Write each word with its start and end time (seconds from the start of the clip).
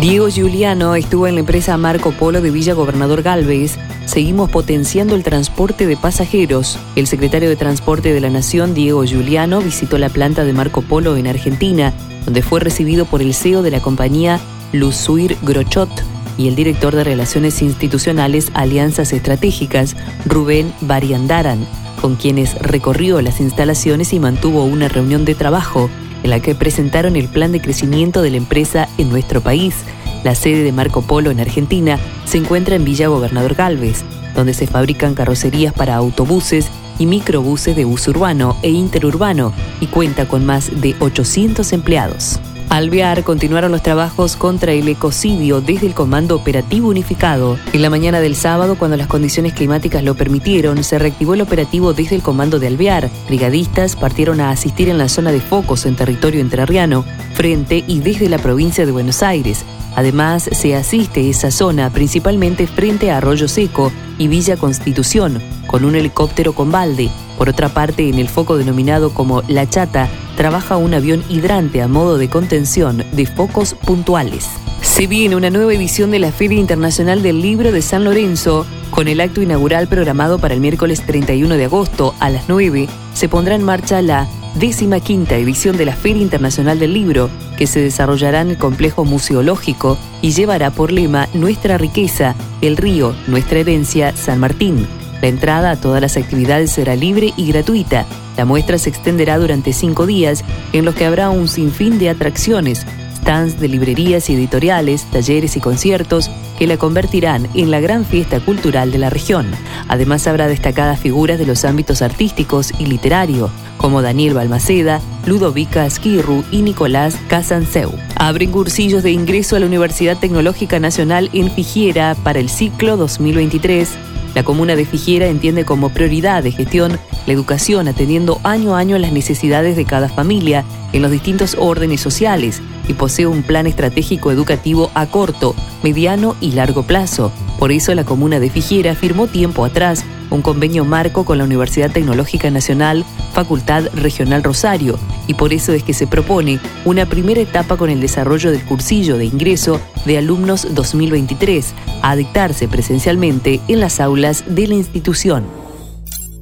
Diego 0.00 0.28
Giuliano 0.28 0.94
estuvo 0.94 1.26
en 1.26 1.36
la 1.36 1.40
empresa 1.40 1.74
Marco 1.78 2.12
Polo 2.12 2.42
de 2.42 2.50
Villa 2.50 2.74
Gobernador 2.74 3.22
Galvez. 3.22 3.78
Seguimos 4.04 4.50
potenciando 4.50 5.14
el 5.14 5.22
transporte 5.22 5.86
de 5.86 5.96
pasajeros. 5.96 6.78
El 6.96 7.06
secretario 7.06 7.48
de 7.48 7.56
Transporte 7.56 8.12
de 8.12 8.20
la 8.20 8.28
Nación, 8.28 8.74
Diego 8.74 9.04
Giuliano, 9.04 9.62
visitó 9.62 9.96
la 9.96 10.10
planta 10.10 10.44
de 10.44 10.52
Marco 10.52 10.82
Polo 10.82 11.16
en 11.16 11.26
Argentina, 11.26 11.94
donde 12.26 12.42
fue 12.42 12.60
recibido 12.60 13.06
por 13.06 13.22
el 13.22 13.32
CEO 13.32 13.62
de 13.62 13.70
la 13.70 13.80
compañía, 13.80 14.38
Luzuir 14.74 15.38
Grochot, 15.40 15.88
y 16.36 16.48
el 16.48 16.56
director 16.56 16.94
de 16.94 17.02
Relaciones 17.02 17.62
Institucionales 17.62 18.50
Alianzas 18.52 19.14
Estratégicas, 19.14 19.96
Rubén 20.26 20.74
Bariandaran, 20.82 21.66
con 22.02 22.16
quienes 22.16 22.54
recorrió 22.58 23.22
las 23.22 23.40
instalaciones 23.40 24.12
y 24.12 24.20
mantuvo 24.20 24.64
una 24.64 24.88
reunión 24.88 25.24
de 25.24 25.34
trabajo 25.34 25.88
en 26.26 26.30
la 26.30 26.40
que 26.40 26.56
presentaron 26.56 27.14
el 27.14 27.28
plan 27.28 27.52
de 27.52 27.60
crecimiento 27.60 28.20
de 28.20 28.30
la 28.30 28.36
empresa 28.36 28.88
en 28.98 29.10
nuestro 29.10 29.40
país. 29.40 29.76
La 30.24 30.34
sede 30.34 30.64
de 30.64 30.72
Marco 30.72 31.02
Polo 31.02 31.30
en 31.30 31.38
Argentina 31.38 32.00
se 32.24 32.38
encuentra 32.38 32.74
en 32.74 32.84
Villa 32.84 33.06
Gobernador 33.06 33.54
Galvez, 33.54 34.04
donde 34.34 34.52
se 34.52 34.66
fabrican 34.66 35.14
carrocerías 35.14 35.72
para 35.72 35.94
autobuses 35.94 36.66
y 36.98 37.06
microbuses 37.06 37.76
de 37.76 37.84
uso 37.84 38.10
urbano 38.10 38.56
e 38.62 38.70
interurbano 38.70 39.52
y 39.80 39.86
cuenta 39.86 40.26
con 40.26 40.44
más 40.44 40.80
de 40.80 40.96
800 40.98 41.72
empleados. 41.72 42.40
Alvear 42.68 43.22
continuaron 43.22 43.70
los 43.70 43.82
trabajos 43.82 44.36
contra 44.36 44.72
el 44.72 44.88
ecocidio 44.88 45.60
desde 45.60 45.86
el 45.86 45.94
Comando 45.94 46.34
Operativo 46.34 46.88
Unificado. 46.88 47.58
En 47.72 47.80
la 47.80 47.90
mañana 47.90 48.20
del 48.20 48.34
sábado, 48.34 48.76
cuando 48.76 48.96
las 48.96 49.06
condiciones 49.06 49.52
climáticas 49.52 50.02
lo 50.02 50.14
permitieron, 50.14 50.82
se 50.82 50.98
reactivó 50.98 51.34
el 51.34 51.42
operativo 51.42 51.94
desde 51.94 52.16
el 52.16 52.22
Comando 52.22 52.58
de 52.58 52.66
Alvear. 52.66 53.08
Brigadistas 53.28 53.94
partieron 53.94 54.40
a 54.40 54.50
asistir 54.50 54.88
en 54.88 54.98
la 54.98 55.08
zona 55.08 55.30
de 55.30 55.40
focos 55.40 55.86
en 55.86 55.94
territorio 55.94 56.40
entrerriano, 56.40 57.04
frente 57.34 57.84
y 57.86 58.00
desde 58.00 58.28
la 58.28 58.38
provincia 58.38 58.84
de 58.84 58.92
Buenos 58.92 59.22
Aires. 59.22 59.64
Además, 59.96 60.48
se 60.52 60.76
asiste 60.76 61.30
esa 61.30 61.50
zona 61.50 61.90
principalmente 61.90 62.66
frente 62.66 63.10
a 63.10 63.16
Arroyo 63.16 63.48
Seco 63.48 63.90
y 64.18 64.28
Villa 64.28 64.58
Constitución, 64.58 65.42
con 65.66 65.86
un 65.86 65.96
helicóptero 65.96 66.52
con 66.52 66.70
balde. 66.70 67.08
Por 67.38 67.48
otra 67.48 67.70
parte, 67.70 68.08
en 68.08 68.18
el 68.18 68.28
foco 68.28 68.58
denominado 68.58 69.14
como 69.14 69.42
La 69.48 69.68
Chata, 69.68 70.08
trabaja 70.36 70.76
un 70.76 70.92
avión 70.92 71.24
hidrante 71.30 71.80
a 71.80 71.88
modo 71.88 72.18
de 72.18 72.28
contención 72.28 73.04
de 73.12 73.24
focos 73.24 73.72
puntuales. 73.72 74.46
Se 74.82 75.06
viene 75.06 75.34
una 75.34 75.50
nueva 75.50 75.72
edición 75.72 76.10
de 76.10 76.18
la 76.18 76.30
Feria 76.30 76.60
Internacional 76.60 77.22
del 77.22 77.40
Libro 77.40 77.72
de 77.72 77.80
San 77.80 78.04
Lorenzo. 78.04 78.66
Con 78.90 79.08
el 79.08 79.20
acto 79.20 79.40
inaugural 79.40 79.88
programado 79.88 80.38
para 80.38 80.54
el 80.54 80.60
miércoles 80.60 81.04
31 81.06 81.56
de 81.56 81.64
agosto 81.64 82.14
a 82.20 82.28
las 82.28 82.48
9, 82.48 82.88
se 83.14 83.28
pondrá 83.28 83.54
en 83.54 83.62
marcha 83.62 84.00
la 84.02 84.28
décima 84.58 85.00
quinta 85.00 85.36
edición 85.36 85.76
de 85.76 85.84
la 85.84 85.94
Feria 85.94 86.22
Internacional 86.22 86.78
del 86.78 86.94
Libro, 86.94 87.30
que 87.58 87.66
se 87.66 87.80
desarrollará 87.80 88.40
en 88.40 88.50
el 88.50 88.58
complejo 88.58 89.04
museológico 89.04 89.98
y 90.22 90.32
llevará 90.32 90.70
por 90.70 90.92
lema 90.92 91.28
Nuestra 91.34 91.78
riqueza, 91.78 92.34
el 92.62 92.76
río, 92.76 93.14
nuestra 93.26 93.60
herencia, 93.60 94.16
San 94.16 94.40
Martín. 94.40 94.86
La 95.20 95.28
entrada 95.28 95.70
a 95.70 95.76
todas 95.76 96.00
las 96.00 96.16
actividades 96.16 96.70
será 96.70 96.96
libre 96.96 97.32
y 97.36 97.46
gratuita. 97.48 98.06
La 98.36 98.44
muestra 98.44 98.78
se 98.78 98.90
extenderá 98.90 99.38
durante 99.38 99.72
cinco 99.72 100.06
días, 100.06 100.44
en 100.72 100.84
los 100.84 100.94
que 100.94 101.06
habrá 101.06 101.30
un 101.30 101.48
sinfín 101.48 101.98
de 101.98 102.10
atracciones, 102.10 102.86
stands 103.26 103.58
de 103.58 103.66
librerías 103.66 104.30
y 104.30 104.34
editoriales, 104.34 105.02
talleres 105.10 105.56
y 105.56 105.60
conciertos 105.60 106.30
que 106.60 106.68
la 106.68 106.76
convertirán 106.76 107.48
en 107.54 107.72
la 107.72 107.80
gran 107.80 108.04
fiesta 108.04 108.38
cultural 108.38 108.92
de 108.92 108.98
la 108.98 109.10
región. 109.10 109.50
Además 109.88 110.28
habrá 110.28 110.46
destacadas 110.46 111.00
figuras 111.00 111.36
de 111.36 111.44
los 111.44 111.64
ámbitos 111.64 112.02
artísticos 112.02 112.72
y 112.78 112.86
literario, 112.86 113.50
como 113.78 114.00
Daniel 114.00 114.34
Balmaceda, 114.34 115.00
Ludovica 115.26 115.86
Esquirru 115.86 116.44
y 116.52 116.62
Nicolás 116.62 117.16
Casanseu. 117.26 117.90
Abren 118.14 118.52
cursillos 118.52 119.02
de 119.02 119.10
ingreso 119.10 119.56
a 119.56 119.58
la 119.58 119.66
Universidad 119.66 120.16
Tecnológica 120.16 120.78
Nacional 120.78 121.28
en 121.32 121.50
Figiera 121.50 122.14
para 122.22 122.38
el 122.38 122.48
ciclo 122.48 122.96
2023 122.96 123.88
la 124.36 124.44
comuna 124.44 124.76
de 124.76 124.84
Figuera 124.84 125.28
entiende 125.28 125.64
como 125.64 125.88
prioridad 125.88 126.42
de 126.42 126.52
gestión 126.52 126.98
la 127.26 127.32
educación 127.32 127.88
atendiendo 127.88 128.38
año 128.44 128.76
a 128.76 128.80
año 128.80 128.98
las 128.98 129.10
necesidades 129.10 129.76
de 129.76 129.86
cada 129.86 130.10
familia 130.10 130.62
en 130.92 131.00
los 131.00 131.10
distintos 131.10 131.56
órdenes 131.58 132.02
sociales 132.02 132.60
y 132.86 132.92
posee 132.92 133.26
un 133.26 133.42
plan 133.42 133.66
estratégico 133.66 134.30
educativo 134.30 134.90
a 134.92 135.06
corto, 135.06 135.54
mediano 135.82 136.36
y 136.42 136.52
largo 136.52 136.82
plazo. 136.82 137.32
Por 137.58 137.72
eso 137.72 137.94
la 137.94 138.04
comuna 138.04 138.38
de 138.38 138.50
Figuera 138.50 138.94
firmó 138.94 139.26
tiempo 139.26 139.64
atrás 139.64 140.04
un 140.36 140.42
convenio 140.42 140.84
marco 140.84 141.24
con 141.24 141.38
la 141.38 141.44
Universidad 141.44 141.90
Tecnológica 141.90 142.50
Nacional, 142.50 143.04
Facultad 143.32 143.88
Regional 143.94 144.44
Rosario, 144.44 144.98
y 145.26 145.34
por 145.34 145.52
eso 145.52 145.72
es 145.72 145.82
que 145.82 145.94
se 145.94 146.06
propone 146.06 146.60
una 146.84 147.06
primera 147.06 147.40
etapa 147.40 147.76
con 147.76 147.90
el 147.90 148.00
desarrollo 148.00 148.52
del 148.52 148.62
cursillo 148.62 149.16
de 149.16 149.24
ingreso 149.24 149.80
de 150.04 150.18
alumnos 150.18 150.68
2023 150.74 151.74
a 152.02 152.14
dictarse 152.14 152.68
presencialmente 152.68 153.60
en 153.66 153.80
las 153.80 153.98
aulas 153.98 154.44
de 154.46 154.68
la 154.68 154.74
institución. 154.74 155.44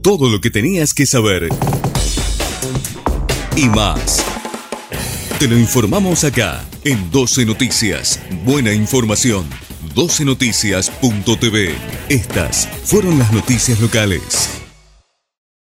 Todo 0.03 0.29
lo 0.29 0.41
que 0.41 0.51
tenías 0.51 0.93
que 0.93 1.07
saber 1.07 1.49
y 3.57 3.69
más. 3.69 4.25
Te 5.39 5.49
lo 5.49 5.59
informamos 5.59 6.25
acá 6.25 6.65
en 6.85 7.11
12 7.11 7.47
Noticias. 7.47 8.21
Buena 8.45 8.73
información. 8.73 9.64
12noticias.tv. 9.95 11.75
Estas 12.09 12.69
fueron 12.85 13.19
las 13.19 13.33
noticias 13.33 13.81
locales. 13.81 14.64